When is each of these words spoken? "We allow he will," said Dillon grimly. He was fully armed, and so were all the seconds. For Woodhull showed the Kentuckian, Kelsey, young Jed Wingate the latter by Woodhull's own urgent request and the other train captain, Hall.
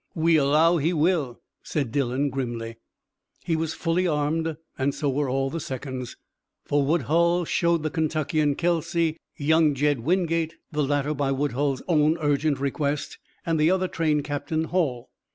"We 0.15 0.35
allow 0.35 0.77
he 0.77 0.93
will," 0.93 1.41
said 1.61 1.91
Dillon 1.91 2.31
grimly. 2.31 2.77
He 3.43 3.55
was 3.55 3.75
fully 3.75 4.07
armed, 4.07 4.57
and 4.75 4.95
so 4.95 5.11
were 5.11 5.29
all 5.29 5.51
the 5.51 5.59
seconds. 5.59 6.17
For 6.65 6.83
Woodhull 6.83 7.45
showed 7.45 7.83
the 7.83 7.91
Kentuckian, 7.91 8.55
Kelsey, 8.55 9.17
young 9.37 9.75
Jed 9.75 9.99
Wingate 9.99 10.55
the 10.71 10.81
latter 10.83 11.13
by 11.13 11.31
Woodhull's 11.31 11.83
own 11.87 12.17
urgent 12.19 12.59
request 12.59 13.19
and 13.45 13.59
the 13.59 13.69
other 13.69 13.87
train 13.87 14.23
captain, 14.23 14.63
Hall. 14.63 15.11